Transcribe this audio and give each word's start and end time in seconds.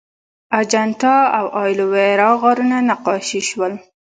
اجنتا 0.59 1.15
او 1.37 1.45
ایلورا 1.61 2.29
غارونه 2.41 2.77
نقاشي 2.89 3.41
شول. 3.49 3.73